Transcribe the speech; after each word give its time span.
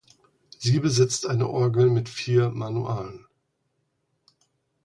Sie 0.57 0.79
besitzt 0.79 1.27
eine 1.27 1.47
Orgel 1.49 1.87
mit 1.91 2.09
vier 2.09 2.49
Manualen. 2.49 3.27